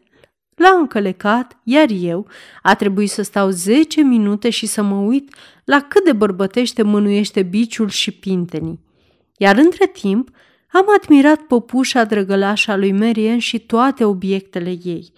l-a 0.55 0.77
încălecat, 0.79 1.59
iar 1.63 1.87
eu 1.89 2.27
a 2.61 2.75
trebuit 2.75 3.09
să 3.09 3.21
stau 3.21 3.49
zece 3.49 4.01
minute 4.01 4.49
și 4.49 4.65
să 4.65 4.81
mă 4.81 4.95
uit 4.95 5.35
la 5.63 5.81
cât 5.81 6.03
de 6.03 6.13
bărbătește 6.13 6.81
mânuiește 6.81 7.43
biciul 7.43 7.89
și 7.89 8.11
pintenii. 8.11 8.79
Iar 9.37 9.57
între 9.57 9.87
timp 9.87 10.29
am 10.71 10.85
admirat 10.95 11.39
păpușa 11.41 12.03
drăgălașa 12.03 12.75
lui 12.75 12.91
Marian 12.91 13.39
și 13.39 13.59
toate 13.59 14.03
obiectele 14.03 14.77
ei. 14.83 15.11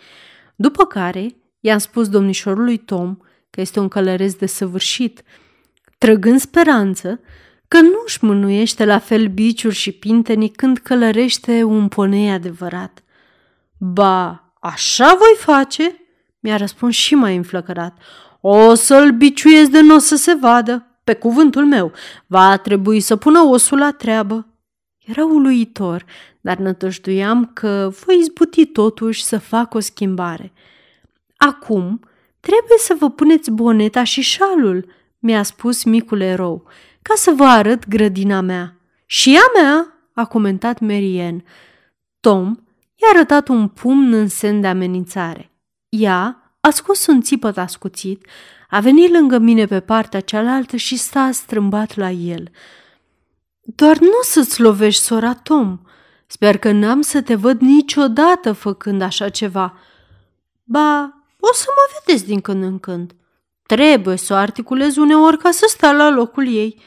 După 0.55 0.85
care 0.85 1.35
i-am 1.59 1.77
spus 1.77 2.09
domnișorului 2.09 2.77
Tom 2.77 3.17
că 3.49 3.61
este 3.61 3.79
un 3.79 3.87
călăreț 3.87 4.33
de 4.33 4.45
săvârșit, 4.45 5.21
trăgând 5.97 6.39
speranță 6.39 7.19
că 7.67 7.81
nu 7.81 8.01
își 8.05 8.25
mânuiește 8.25 8.85
la 8.85 8.99
fel 8.99 9.27
biciul 9.27 9.71
și 9.71 9.91
pintenii 9.91 10.49
când 10.49 10.77
călărește 10.77 11.63
un 11.63 11.87
ponei 11.87 12.31
adevărat. 12.31 13.03
Ba, 13.77 14.53
așa 14.59 15.05
voi 15.05 15.53
face?" 15.55 16.01
mi-a 16.39 16.57
răspuns 16.57 16.95
și 16.95 17.15
mai 17.15 17.35
înflăcărat. 17.35 17.97
O 18.41 18.73
să-l 18.73 19.11
biciuiesc 19.11 19.69
de 19.69 19.81
nu 19.81 19.99
să 19.99 20.15
se 20.15 20.33
vadă. 20.33 20.99
Pe 21.03 21.13
cuvântul 21.13 21.65
meu, 21.65 21.91
va 22.25 22.57
trebui 22.57 22.99
să 22.99 23.15
pună 23.15 23.39
osul 23.39 23.77
la 23.77 23.91
treabă. 23.91 24.47
Era 24.97 25.25
uluitor, 25.25 26.05
dar 26.41 26.57
nătăjduiam 26.57 27.51
că 27.53 27.91
voi 28.05 28.17
izbuti 28.19 28.65
totuși 28.65 29.23
să 29.23 29.37
fac 29.37 29.73
o 29.73 29.79
schimbare. 29.79 30.51
Acum 31.37 31.99
trebuie 32.39 32.77
să 32.77 32.95
vă 32.99 33.09
puneți 33.09 33.51
boneta 33.51 34.03
și 34.03 34.21
șalul, 34.21 34.91
mi-a 35.19 35.43
spus 35.43 35.83
micul 35.83 36.21
erou, 36.21 36.67
ca 37.01 37.13
să 37.15 37.31
vă 37.31 37.43
arăt 37.43 37.87
grădina 37.87 38.41
mea. 38.41 38.77
Și 39.05 39.37
a 39.37 39.61
mea, 39.61 39.93
a 40.13 40.25
comentat 40.25 40.79
Marianne. 40.79 41.43
Tom 42.19 42.55
i-a 42.95 43.07
arătat 43.13 43.47
un 43.47 43.67
pumn 43.67 44.13
în 44.13 44.27
semn 44.27 44.61
de 44.61 44.67
amenințare. 44.67 45.51
Ea 45.89 46.55
a 46.59 46.69
scos 46.69 47.07
un 47.07 47.21
țipăt 47.21 47.57
ascuțit, 47.57 48.27
a 48.69 48.79
venit 48.79 49.11
lângă 49.11 49.37
mine 49.37 49.65
pe 49.65 49.79
partea 49.79 50.19
cealaltă 50.19 50.75
și 50.75 50.97
s-a 50.97 51.29
strâmbat 51.31 51.95
la 51.95 52.09
el. 52.09 52.51
Doar 53.61 53.97
nu 53.97 54.19
să-ți 54.21 54.61
lovești, 54.61 55.01
sora 55.01 55.33
Tom. 55.33 55.79
Sper 56.27 56.57
că 56.57 56.71
n-am 56.71 57.01
să 57.01 57.21
te 57.21 57.35
văd 57.35 57.59
niciodată 57.59 58.51
făcând 58.51 59.01
așa 59.01 59.29
ceva. 59.29 59.77
Ba, 60.63 61.16
o 61.49 61.53
să 61.53 61.65
mă 61.67 61.99
vedeți 61.99 62.25
din 62.25 62.41
când 62.41 62.63
în 62.63 62.79
când. 62.79 63.15
Trebuie 63.65 64.15
să 64.15 64.33
o 64.33 64.35
articulez 64.35 64.95
uneori 64.95 65.37
ca 65.37 65.51
să 65.51 65.65
stea 65.69 65.91
la 65.91 66.09
locul 66.09 66.47
ei. 66.47 66.81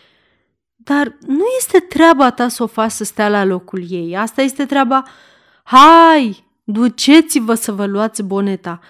Dar 0.77 1.17
nu 1.27 1.45
este 1.59 1.79
treaba 1.79 2.31
ta 2.31 2.49
să 2.49 2.63
o 2.63 2.67
faci 2.67 2.91
să 2.91 3.05
stea 3.05 3.29
la 3.29 3.45
locul 3.45 3.85
ei. 3.89 4.17
Asta 4.17 4.43
este 4.43 4.67
treaba... 4.67 5.03
Hai, 5.65 6.47
duceți-vă 6.65 7.55
să 7.55 7.73
vă 7.73 7.87
luați 7.87 8.23
boneta. 8.23 8.81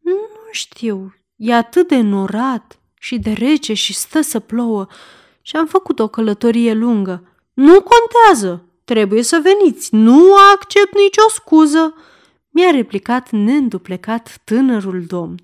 Nu 0.00 0.18
știu, 0.50 1.14
e 1.36 1.54
atât 1.54 1.88
de 1.88 2.00
norat 2.00 2.78
și 2.98 3.18
de 3.18 3.32
rece 3.32 3.74
și 3.74 3.94
stă 3.94 4.20
să 4.20 4.40
plouă 4.40 4.86
și 5.42 5.56
am 5.56 5.66
făcut 5.66 5.98
o 5.98 6.08
călătorie 6.08 6.72
lungă. 6.72 7.28
Nu 7.54 7.72
contează, 7.72 8.64
trebuie 8.84 9.22
să 9.22 9.42
veniți, 9.42 9.94
nu 9.94 10.34
accept 10.54 10.94
nicio 10.94 11.28
scuză, 11.28 11.94
mi-a 12.54 12.70
replicat 12.70 13.30
neînduplecat 13.30 14.40
tânărul 14.44 15.04
domn. 15.06 15.40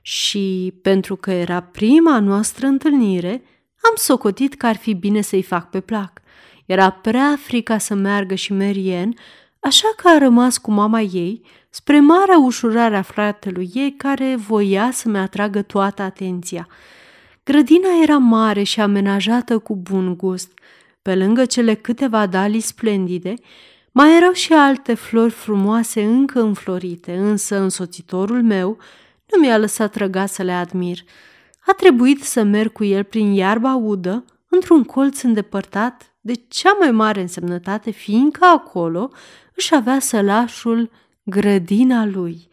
Și 0.00 0.74
pentru 0.82 1.16
că 1.16 1.30
era 1.30 1.60
prima 1.60 2.20
noastră 2.20 2.66
întâlnire, 2.66 3.42
am 3.82 3.92
socotit 3.94 4.54
că 4.54 4.66
ar 4.66 4.76
fi 4.76 4.94
bine 4.94 5.20
să-i 5.20 5.42
fac 5.42 5.70
pe 5.70 5.80
plac. 5.80 6.22
Era 6.66 6.90
prea 6.90 7.38
frica 7.42 7.78
să 7.78 7.94
meargă 7.94 8.34
și 8.34 8.52
Merien, 8.52 9.14
așa 9.60 9.88
că 9.96 10.08
a 10.08 10.18
rămas 10.18 10.58
cu 10.58 10.70
mama 10.70 11.00
ei, 11.00 11.42
spre 11.70 12.00
marea 12.00 12.38
ușurare 12.38 12.96
a 12.96 13.02
fratelui 13.02 13.70
ei 13.74 13.94
care 13.96 14.36
voia 14.36 14.90
să-mi 14.92 15.18
atragă 15.18 15.62
toată 15.62 16.02
atenția. 16.02 16.68
Grădina 17.44 17.88
era 18.02 18.16
mare 18.16 18.62
și 18.62 18.80
amenajată 18.80 19.58
cu 19.58 19.76
bun 19.76 20.16
gust. 20.16 20.58
Pe 21.02 21.14
lângă 21.14 21.44
cele 21.44 21.74
câteva 21.74 22.26
dalii 22.26 22.60
splendide, 22.60 23.34
mai 23.96 24.16
erau 24.16 24.32
și 24.32 24.52
alte 24.52 24.94
flori 24.94 25.32
frumoase 25.32 26.02
încă 26.02 26.40
înflorite, 26.40 27.16
însă 27.16 27.56
însoțitorul 27.58 28.42
meu 28.42 28.78
nu 29.26 29.40
mi-a 29.40 29.58
lăsat 29.58 29.94
răga 29.94 30.26
să 30.26 30.42
le 30.42 30.52
admir. 30.52 30.98
A 31.66 31.72
trebuit 31.72 32.22
să 32.22 32.42
merg 32.42 32.72
cu 32.72 32.84
el 32.84 33.04
prin 33.04 33.32
iarba 33.32 33.74
udă, 33.74 34.24
într-un 34.48 34.84
colț 34.84 35.20
îndepărtat 35.22 36.14
de 36.20 36.32
cea 36.48 36.76
mai 36.78 36.90
mare 36.90 37.20
însemnătate, 37.20 37.90
fiindcă 37.90 38.44
acolo 38.44 39.10
își 39.54 39.74
avea 39.74 39.98
sălașul 39.98 40.90
grădina 41.22 42.06
lui. 42.06 42.48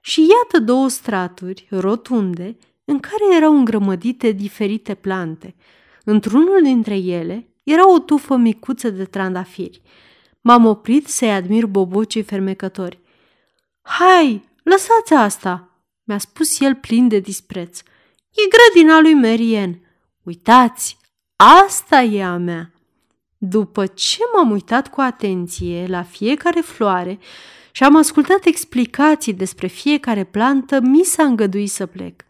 Și 0.00 0.20
iată 0.20 0.64
două 0.64 0.88
straturi 0.88 1.66
rotunde 1.70 2.56
în 2.84 2.98
care 3.00 3.36
erau 3.36 3.56
îngrămădite 3.56 4.30
diferite 4.30 4.94
plante. 4.94 5.54
Într-unul 6.04 6.60
dintre 6.62 6.96
ele 6.96 7.48
era 7.62 7.92
o 7.94 7.98
tufă 7.98 8.36
micuță 8.36 8.90
de 8.90 9.04
trandafiri. 9.04 9.82
M-am 10.48 10.66
oprit 10.66 11.06
să-i 11.06 11.32
admir 11.32 11.66
bobocii 11.66 12.22
fermecători. 12.22 12.98
Hai, 13.82 14.44
lăsați 14.62 15.14
asta!" 15.14 15.68
mi-a 16.04 16.18
spus 16.18 16.60
el 16.60 16.74
plin 16.74 17.08
de 17.08 17.18
dispreț. 17.18 17.78
E 18.30 18.42
grădina 18.48 19.00
lui 19.00 19.14
Merien. 19.14 19.80
Uitați, 20.22 20.96
asta 21.36 22.00
e 22.00 22.24
a 22.24 22.36
mea. 22.36 22.72
După 23.38 23.86
ce 23.86 24.18
m-am 24.34 24.50
uitat 24.50 24.88
cu 24.88 25.00
atenție 25.00 25.86
la 25.86 26.02
fiecare 26.02 26.60
floare 26.60 27.18
și 27.70 27.84
am 27.84 27.96
ascultat 27.96 28.44
explicații 28.44 29.34
despre 29.34 29.66
fiecare 29.66 30.24
plantă, 30.24 30.80
mi 30.80 31.02
s-a 31.04 31.24
îngăduit 31.24 31.70
să 31.70 31.86
plec. 31.86 32.22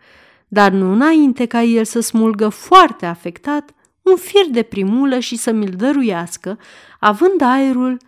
Dar 0.49 0.73
nu 0.73 0.93
înainte 0.93 1.47
ca 1.47 1.63
el 1.63 1.85
să 1.85 2.01
smulgă 2.01 2.49
foarte 2.49 3.07
afectat 3.07 3.75
un 4.03 4.17
fir 4.17 4.47
de 4.51 4.63
primulă 4.63 5.19
și 5.19 5.37
să 5.37 5.51
mi-l 5.53 5.75
dăruiască, 5.77 6.59
având 6.99 7.41
aerul 7.41 8.07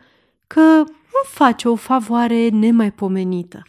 că 0.55 0.61
îmi 0.61 0.87
face 1.25 1.69
o 1.69 1.75
favoare 1.75 2.49
nemaipomenită. 2.49 3.63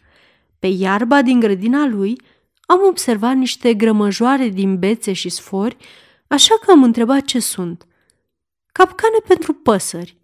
Pe 0.60 0.68
iarba 0.68 1.22
din 1.22 1.40
grădina 1.40 1.86
lui 1.86 2.22
am 2.62 2.80
observat 2.84 3.36
niște 3.36 3.74
grămăjoare 3.74 4.48
din 4.48 4.80
bețe 4.80 5.14
și 5.14 5.30
sfori, 5.30 5.78
așa 6.28 6.56
că 6.62 6.72
am 6.72 6.84
întrebat 6.84 7.22
ce 7.26 7.40
sunt. 7.40 7.88
Capcane 8.72 9.18
pentru 9.28 9.54
păsări. 9.54 10.18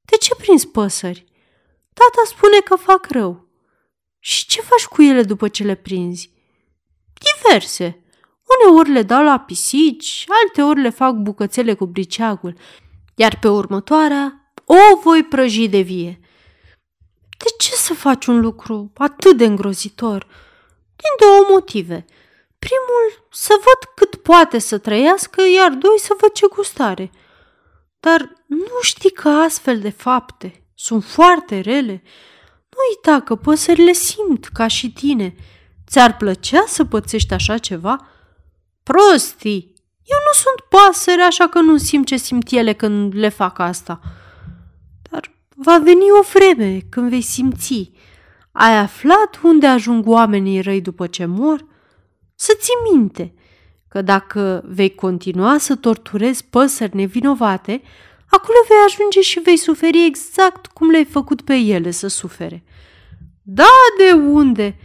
De 0.00 0.16
ce 0.16 0.34
prins 0.34 0.64
păsări? 0.64 1.24
Tata 1.92 2.26
spune 2.26 2.58
că 2.64 2.76
fac 2.76 3.06
rău. 3.10 3.48
Și 4.18 4.46
ce 4.46 4.60
faci 4.60 4.84
cu 4.84 5.02
ele 5.02 5.22
după 5.22 5.48
ce 5.48 5.64
le 5.64 5.74
prinzi? 5.74 6.30
Diverse. 7.12 8.04
Uneori 8.60 8.90
le 8.90 9.02
dau 9.02 9.24
la 9.24 9.38
pisici, 9.38 10.24
alteori 10.28 10.80
le 10.80 10.90
fac 10.90 11.14
bucățele 11.14 11.74
cu 11.74 11.86
briceagul, 11.86 12.54
iar 13.14 13.38
pe 13.38 13.48
următoarea 13.48 14.37
o 14.70 15.00
voi 15.02 15.22
prăji 15.24 15.68
de 15.68 15.80
vie. 15.80 16.20
De 17.38 17.46
ce 17.58 17.70
să 17.70 17.94
faci 17.94 18.26
un 18.26 18.40
lucru 18.40 18.92
atât 18.96 19.36
de 19.36 19.44
îngrozitor? 19.44 20.26
Din 20.96 21.26
două 21.28 21.46
motive. 21.48 22.04
Primul, 22.58 23.26
să 23.30 23.54
văd 23.54 23.94
cât 23.94 24.22
poate 24.22 24.58
să 24.58 24.78
trăiască, 24.78 25.42
iar 25.54 25.70
doi, 25.70 25.98
să 25.98 26.16
văd 26.20 26.32
ce 26.32 26.46
gustare. 26.46 27.10
Dar 28.00 28.32
nu 28.46 28.80
știi 28.82 29.10
că 29.10 29.28
astfel 29.28 29.80
de 29.80 29.90
fapte 29.90 30.64
sunt 30.74 31.04
foarte 31.04 31.60
rele? 31.60 32.02
Nu 32.68 32.78
uita 32.88 33.20
că 33.20 33.34
păsările 33.34 33.92
simt 33.92 34.46
ca 34.46 34.66
și 34.66 34.92
tine. 34.92 35.34
Ți-ar 35.88 36.16
plăcea 36.16 36.64
să 36.66 36.84
pățești 36.84 37.34
așa 37.34 37.58
ceva? 37.58 38.08
Prostii! 38.82 39.76
Eu 40.04 40.18
nu 40.26 40.32
sunt 40.32 40.82
pasăre, 40.82 41.22
așa 41.22 41.48
că 41.48 41.60
nu 41.60 41.76
simt 41.76 42.06
ce 42.06 42.16
simt 42.16 42.50
ele 42.50 42.72
când 42.72 43.14
le 43.14 43.28
fac 43.28 43.58
asta. 43.58 44.00
Dar 45.60 45.78
va 45.78 45.84
veni 45.84 46.10
o 46.20 46.22
vreme 46.32 46.80
când 46.88 47.08
vei 47.08 47.20
simți. 47.20 47.90
Ai 48.52 48.78
aflat 48.78 49.40
unde 49.42 49.66
ajung 49.66 50.06
oamenii 50.06 50.60
răi 50.60 50.80
după 50.80 51.06
ce 51.06 51.24
mor? 51.24 51.66
Să 52.34 52.52
ții 52.58 52.92
minte 52.92 53.34
că 53.88 54.02
dacă 54.02 54.62
vei 54.66 54.94
continua 54.94 55.58
să 55.58 55.74
torturezi 55.74 56.44
păsări 56.44 56.96
nevinovate, 56.96 57.82
acolo 58.26 58.56
vei 58.68 58.76
ajunge 58.86 59.20
și 59.20 59.40
vei 59.40 59.56
suferi 59.56 60.04
exact 60.04 60.66
cum 60.66 60.90
le-ai 60.90 61.04
făcut 61.04 61.42
pe 61.42 61.54
ele 61.54 61.90
să 61.90 62.08
sufere. 62.08 62.64
Da, 63.42 63.74
de 63.98 64.12
unde? 64.12 64.76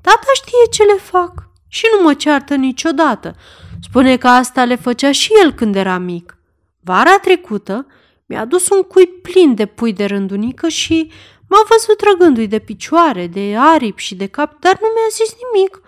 Tata 0.00 0.30
știe 0.34 0.66
ce 0.70 0.82
le 0.82 0.98
fac 1.00 1.48
și 1.68 1.86
nu 1.96 2.02
mă 2.02 2.14
ceartă 2.14 2.54
niciodată. 2.54 3.34
Spune 3.82 4.16
că 4.16 4.28
asta 4.28 4.64
le 4.64 4.76
făcea 4.76 5.12
și 5.12 5.32
el 5.42 5.52
când 5.52 5.76
era 5.76 5.98
mic. 5.98 6.38
Vara 6.80 7.18
trecută 7.18 7.86
mi-a 8.26 8.40
adus 8.40 8.68
un 8.68 8.82
cui 8.82 9.06
plin 9.06 9.54
de 9.54 9.66
pui 9.66 9.92
de 9.92 10.04
rândunică 10.04 10.68
și 10.68 11.12
m-a 11.48 11.62
văzut 11.68 11.96
trăgându-i 11.96 12.46
de 12.46 12.58
picioare, 12.58 13.26
de 13.26 13.56
aripi 13.58 14.02
și 14.02 14.14
de 14.14 14.26
cap, 14.26 14.60
dar 14.60 14.78
nu 14.80 14.86
mi-a 14.94 15.08
zis 15.10 15.34
nimic, 15.42 15.80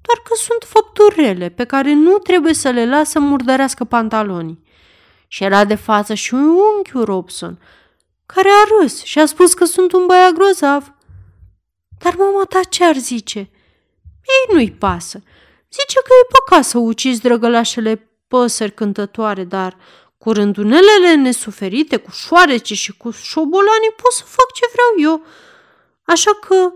doar 0.00 0.18
că 0.24 0.34
sunt 0.34 0.62
făpturi 0.66 1.14
rele 1.14 1.48
pe 1.48 1.64
care 1.64 1.92
nu 1.92 2.18
trebuie 2.18 2.54
să 2.54 2.70
le 2.70 2.86
lasă 2.86 3.18
murdărească 3.18 3.84
pantalonii. 3.84 4.62
Și 5.28 5.44
era 5.44 5.64
de 5.64 5.74
față 5.74 6.14
și 6.14 6.34
un 6.34 6.44
unchiul 6.46 7.04
Robson, 7.04 7.58
care 8.26 8.48
a 8.48 8.80
râs 8.80 9.02
și 9.02 9.18
a 9.18 9.26
spus 9.26 9.54
că 9.54 9.64
sunt 9.64 9.92
un 9.92 10.06
băiat 10.06 10.32
grozav. 10.32 10.94
Dar 11.98 12.14
mama 12.16 12.44
ta 12.44 12.60
ce 12.68 12.84
ar 12.84 12.96
zice? 12.96 13.38
Ei 14.24 14.54
nu-i 14.54 14.72
pasă. 14.72 15.22
Zice 15.70 15.98
că 16.04 16.10
e 16.22 16.34
păcat 16.38 16.64
să 16.64 16.78
ucizi 16.78 17.20
drăgălașele 17.20 18.10
păsări 18.28 18.74
cântătoare, 18.74 19.44
dar 19.44 19.76
cu 20.24 20.32
rândunelele 20.32 21.14
nesuferite, 21.14 21.96
cu 21.96 22.10
șoarece 22.10 22.74
și 22.74 22.96
cu 22.96 23.10
șobolanii 23.10 23.94
pot 23.96 24.12
să 24.12 24.24
fac 24.24 24.52
ce 24.52 24.64
vreau 24.72 25.12
eu. 25.12 25.26
Așa 26.02 26.30
că, 26.34 26.72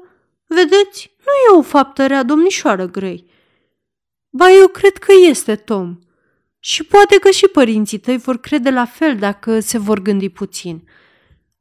vedeți, 0.47 1.17
nu 1.19 1.33
e 1.55 1.59
o 1.59 1.63
faptă 1.63 2.07
rea, 2.07 2.23
domnișoară 2.23 2.87
Grei. 2.87 3.31
Ba, 4.31 4.51
eu 4.51 4.69
cred 4.69 4.97
că 4.97 5.13
este, 5.29 5.57
Tom. 5.57 5.99
Și 6.59 6.85
poate 6.85 7.19
că 7.19 7.31
și 7.31 7.47
părinții 7.47 7.99
tăi 7.99 8.17
vor 8.17 8.37
crede 8.41 8.71
la 8.71 8.85
fel 8.85 9.17
dacă 9.17 9.61
se 9.61 9.79
vor 9.79 9.99
gândi 9.99 10.29
puțin. 10.29 10.89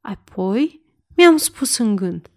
Apoi 0.00 0.82
mi-am 1.16 1.36
spus 1.36 1.78
în 1.78 1.96
gând, 1.96 2.28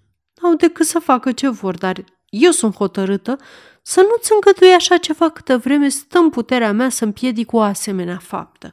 n-au 0.41 0.55
decât 0.55 0.85
să 0.85 0.99
facă 0.99 1.31
ce 1.31 1.49
vor, 1.49 1.77
dar 1.77 2.03
eu 2.29 2.51
sunt 2.51 2.75
hotărâtă 2.75 3.37
să 3.81 4.01
nu-ți 4.01 4.31
îngădui 4.33 4.73
așa 4.73 4.97
ceva 4.97 5.29
câtă 5.29 5.57
vreme 5.57 5.89
stă 5.89 6.17
în 6.17 6.29
puterea 6.29 6.71
mea 6.71 6.89
să 6.89 7.03
împiedic 7.03 7.53
o 7.53 7.61
asemenea 7.61 8.17
faptă. 8.17 8.69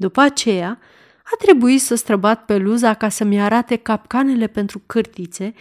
După 0.00 0.20
aceea, 0.20 0.78
a 1.24 1.36
trebuit 1.38 1.80
să 1.80 1.94
străbat 1.94 2.44
pe 2.44 2.56
luza 2.56 2.94
ca 2.94 3.08
să-mi 3.08 3.40
arate 3.40 3.76
capcanele 3.76 4.46
pentru 4.46 4.82
cârtițe, 4.86 5.54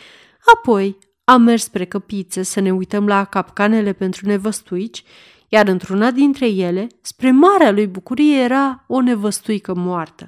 apoi 0.55 0.97
am 1.23 1.41
mers 1.41 1.63
spre 1.63 1.85
căpițe 1.85 2.43
să 2.43 2.59
ne 2.59 2.71
uităm 2.73 3.07
la 3.07 3.23
capcanele 3.23 3.93
pentru 3.93 4.27
nevăstuici, 4.27 5.03
iar 5.47 5.67
într-una 5.67 6.11
dintre 6.11 6.47
ele, 6.47 6.87
spre 7.01 7.31
marea 7.31 7.71
lui 7.71 7.87
bucurie, 7.87 8.41
era 8.41 8.83
o 8.87 9.01
nevăstuică 9.01 9.73
moartă. 9.75 10.25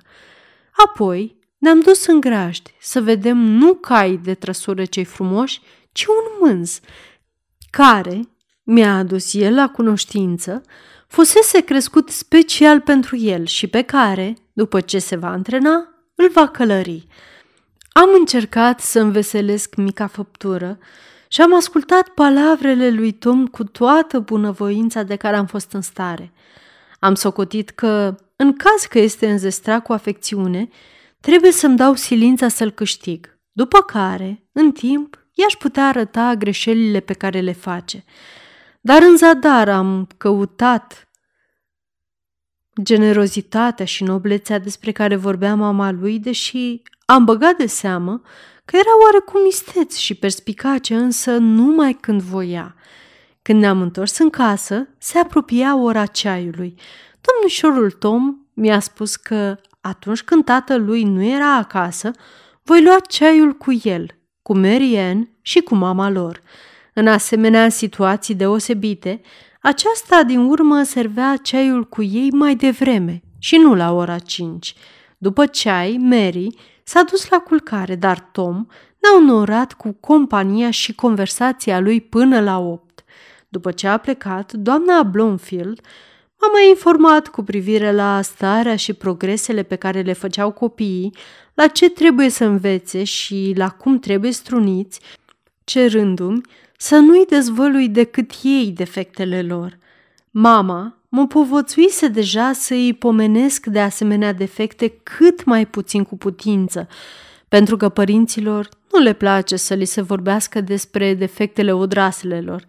Apoi 0.86 1.38
ne-am 1.58 1.80
dus 1.80 2.06
în 2.06 2.20
grajd 2.20 2.68
să 2.80 3.02
vedem 3.02 3.38
nu 3.38 3.74
cai 3.74 4.18
de 4.24 4.34
trăsură 4.34 4.86
cei 4.86 5.06
frumoși, 5.06 5.62
ci 5.92 6.06
un 6.06 6.48
mânz, 6.48 6.80
care, 7.70 8.22
mi-a 8.64 8.98
adus 8.98 9.34
el 9.34 9.54
la 9.54 9.70
cunoștință, 9.70 10.62
fusese 11.12 11.62
crescut 11.62 12.10
special 12.10 12.80
pentru 12.80 13.18
el 13.18 13.46
și 13.46 13.68
pe 13.68 13.82
care, 13.82 14.38
după 14.54 14.82
ce 14.82 15.00
se 15.00 15.16
va 15.16 15.28
antrena, 15.28 15.88
îl 16.16 16.30
va 16.30 16.48
călări. 16.48 17.08
Am 17.92 18.10
încercat 18.20 18.80
să 18.80 19.00
înveselesc 19.00 19.76
mica 19.76 20.08
făptură 20.08 20.78
și 21.28 21.42
am 21.42 21.56
ascultat 21.56 22.08
palavrele 22.08 22.90
lui 22.90 23.12
Tom 23.12 23.48
cu 23.48 23.64
toată 23.64 24.20
bunăvoința 24.20 25.04
de 25.04 25.16
care 25.16 25.36
am 25.36 25.46
fost 25.46 25.72
în 25.72 25.82
stare. 25.82 26.34
Am 27.00 27.16
socotit 27.16 27.70
că, 27.70 28.16
în 28.36 28.54
caz 28.54 28.86
că 28.90 29.00
este 29.00 29.30
înzestrat 29.30 29.84
cu 29.84 29.94
afecțiune, 29.94 30.70
trebuie 31.20 31.52
să-mi 31.52 31.78
dau 31.78 31.94
silința 31.94 32.48
să-l 32.48 32.72
câștig, 32.72 33.38
după 33.52 33.82
care, 33.82 34.44
în 34.52 34.72
timp, 34.72 35.26
i-aș 35.34 35.54
putea 35.54 35.88
arăta 35.88 36.34
greșelile 36.38 37.00
pe 37.00 37.14
care 37.14 37.40
le 37.40 37.54
face. 37.54 38.04
Dar 38.82 39.02
în 39.02 39.18
zadar 39.18 39.70
am 39.70 40.08
căutat 40.18 41.10
generozitatea 42.84 43.86
și 43.86 44.04
noblețea 44.04 44.60
despre 44.60 44.92
care 44.92 45.16
vorbea 45.16 45.56
mama 45.56 45.92
lui, 45.92 46.20
deși 46.20 46.82
am 47.06 47.26
băgat 47.26 47.58
de 47.58 47.66
seamă 47.66 48.22
că 48.66 48.76
era 48.76 48.90
oarecum 49.04 49.46
isteț 49.48 49.96
și 49.96 50.14
perspicace, 50.16 50.96
însă 50.96 51.38
numai 51.38 51.94
când 51.94 52.22
voia. 52.22 52.76
Când 53.42 53.60
ne-am 53.60 53.82
întors 53.82 54.18
în 54.18 54.30
casă, 54.30 54.88
se 54.98 55.18
apropia 55.18 55.78
ora 55.78 56.06
ceaiului. 56.06 56.76
Domnișorul 57.22 57.92
Tom 57.92 58.36
mi-a 58.54 58.80
spus 58.80 59.16
că 59.16 59.58
atunci 59.82 60.22
când 60.22 60.46
tatălui 60.46 61.04
nu 61.04 61.24
era 61.24 61.56
acasă, 61.56 62.12
voi 62.64 62.84
lua 62.84 63.00
ceaiul 63.00 63.54
cu 63.54 63.80
el, 63.84 64.16
cu 64.42 64.58
Mary 64.58 64.98
Ann 64.98 65.30
și 65.42 65.62
cu 65.62 65.76
mama 65.76 66.10
lor. 66.10 66.42
În 66.94 67.08
asemenea 67.08 67.70
situații 67.70 68.36
deosebite, 68.36 69.22
aceasta 69.62 70.24
din 70.24 70.40
urmă 70.40 70.84
servea 70.84 71.38
ceaiul 71.42 71.84
cu 71.84 72.04
ei 72.04 72.30
mai 72.32 72.56
devreme 72.56 73.22
și 73.40 73.56
nu 73.56 73.76
la 73.76 73.92
ora 73.92 74.20
5. 74.20 74.76
După 75.18 75.46
ceai, 75.46 75.98
Mary 75.98 76.56
s-a 76.84 77.04
dus 77.04 77.30
la 77.30 77.38
culcare, 77.38 77.96
dar 77.96 78.20
Tom 78.20 78.56
n-a 79.00 79.16
onorat 79.18 79.74
cu 79.74 79.98
compania 80.00 80.72
și 80.72 80.96
conversația 80.96 81.80
lui 81.80 82.02
până 82.02 82.40
la 82.40 82.60
8. 82.60 83.04
După 83.48 83.72
ce 83.72 83.88
a 83.88 83.98
plecat, 83.98 84.54
doamna 84.54 85.04
Blomfield 85.04 85.82
m-a 86.42 86.48
mai 86.52 86.70
informat 86.70 87.28
cu 87.28 87.44
privire 87.44 87.92
la 87.92 88.22
starea 88.22 88.76
și 88.76 88.94
progresele 88.94 89.64
pe 89.64 89.76
care 89.76 90.02
le 90.02 90.14
făceau 90.14 90.52
copiii, 90.52 91.16
la 91.54 91.68
ce 91.68 91.90
trebuie 91.90 92.30
să 92.30 92.44
învețe 92.44 93.04
și 93.04 93.54
la 93.56 93.70
cum 93.70 94.00
trebuie 94.00 94.32
struniți, 94.32 95.00
cerându-mi 95.64 96.42
să 96.82 96.96
nu-i 96.96 97.26
dezvălui 97.26 97.90
decât 97.90 98.32
ei 98.44 98.72
defectele 98.76 99.42
lor. 99.42 99.78
Mama 100.32 100.98
mă 101.10 101.28
povățuise 101.28 102.08
deja 102.08 102.54
să 102.54 102.74
îi 102.74 102.94
pomenesc 102.94 103.66
de 103.66 103.80
asemenea 103.80 104.34
defecte 104.34 105.00
cât 105.04 105.44
mai 105.44 105.66
puțin 105.66 106.04
cu 106.04 106.18
putință, 106.18 106.88
pentru 107.48 107.78
că 107.78 107.90
părinților 107.90 108.70
nu 108.92 109.00
le 109.00 109.14
place 109.14 109.56
să 109.56 109.74
li 109.74 109.86
se 109.86 110.02
vorbească 110.02 110.62
despre 110.62 111.14
defectele 111.14 111.74
odraselelor, 111.74 112.66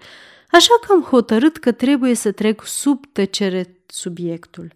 așa 0.51 0.75
că 0.87 0.93
am 0.93 1.03
hotărât 1.03 1.57
că 1.57 1.73
trebuie 1.73 2.15
să 2.15 2.33
trec 2.33 2.67
sub 2.67 3.05
tăcere 3.13 3.77
subiectul. 3.87 4.73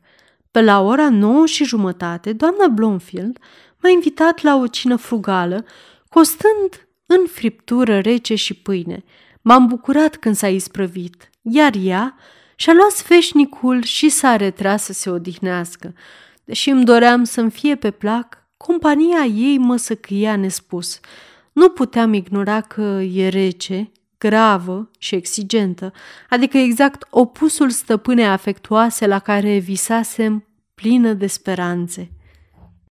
Pe 0.51 0.63
la 0.63 0.81
ora 0.81 1.09
nouă 1.09 1.47
și 1.47 1.65
jumătate, 1.65 2.33
doamna 2.33 2.67
Blomfield 2.69 3.39
m-a 3.83 3.89
invitat 3.89 4.43
la 4.43 4.57
o 4.57 4.67
cină 4.67 4.97
frugală, 4.97 5.65
costând 6.09 6.89
în 7.07 7.27
friptură 7.27 7.99
rece 7.99 8.35
și 8.35 8.55
pâine– 8.55 9.05
M-am 9.49 9.67
bucurat 9.67 10.17
când 10.17 10.37
s-a 10.37 10.49
isprăvit, 10.49 11.31
iar 11.43 11.73
ea 11.83 12.15
și-a 12.55 12.73
luat 12.73 12.91
sfeșnicul 12.91 13.83
și 13.83 14.09
s-a 14.09 14.37
retras 14.37 14.83
să 14.83 14.93
se 14.93 15.11
odihnească. 15.11 15.95
Deși 16.45 16.71
îmi 16.71 16.85
doream 16.85 17.25
să-mi 17.25 17.51
fie 17.51 17.75
pe 17.75 17.91
plac, 17.91 18.39
compania 18.57 19.25
ei 19.25 19.59
mă 19.59 19.77
săcâia 19.77 20.37
nespus. 20.37 21.01
Nu 21.53 21.69
puteam 21.69 22.13
ignora 22.13 22.61
că 22.61 23.01
e 23.13 23.29
rece, 23.29 23.93
gravă 24.19 24.91
și 24.99 25.15
exigentă, 25.15 25.93
adică 26.29 26.59
exact 26.59 27.07
opusul 27.11 27.71
stăpânei 27.71 28.27
afectuoase 28.27 29.07
la 29.07 29.19
care 29.19 29.59
visasem 29.59 30.47
plină 30.75 31.13
de 31.13 31.27
speranțe. 31.27 32.11